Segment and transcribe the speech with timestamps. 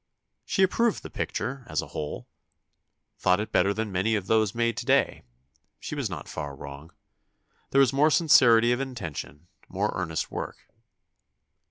[0.47, 2.27] She approved the picture, as a whole.
[3.19, 5.21] Thought it better than many of those made today.
[5.79, 6.89] She was not far wrong.
[7.69, 10.57] There was more sincerity of intention—more earnest work.